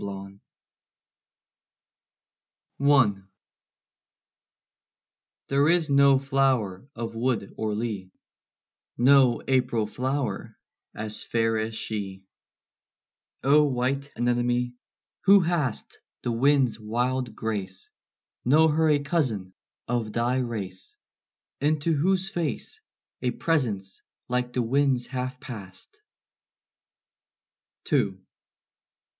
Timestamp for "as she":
11.59-12.23